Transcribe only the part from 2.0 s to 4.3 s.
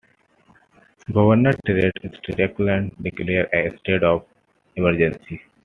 Strickland declared a state of